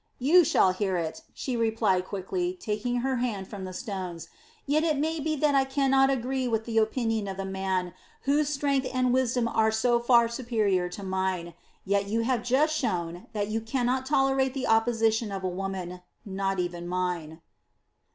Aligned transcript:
"You 0.17 0.43
shall 0.43 0.71
hear 0.71 0.97
it," 0.97 1.21
she 1.31 1.55
replied 1.55 2.07
quickly, 2.07 2.57
taking 2.59 3.01
her 3.01 3.17
hand 3.17 3.47
from 3.47 3.65
the 3.65 3.71
stones. 3.71 4.29
"Yet 4.65 4.83
it 4.83 4.97
may 4.97 5.19
be 5.19 5.35
that 5.35 5.53
I 5.53 5.63
cannot 5.63 6.09
agree 6.09 6.47
with 6.47 6.65
the 6.65 6.79
opinion 6.79 7.27
of 7.27 7.37
the 7.37 7.45
man 7.45 7.93
whose 8.23 8.49
strength 8.49 8.87
and 8.91 9.13
wisdom 9.13 9.47
are 9.47 9.69
so 9.71 9.99
far 9.99 10.27
superior 10.27 10.89
to 10.89 11.03
mine, 11.03 11.53
yet 11.85 12.07
you 12.07 12.21
have 12.21 12.41
just 12.41 12.75
shown 12.75 13.27
that 13.33 13.49
you 13.49 13.61
cannot 13.61 14.07
tolerate 14.07 14.55
the 14.55 14.65
opposition 14.65 15.31
of 15.31 15.43
a 15.43 15.47
woman, 15.47 16.01
not 16.25 16.57
even 16.59 16.87
mine." 16.87 17.39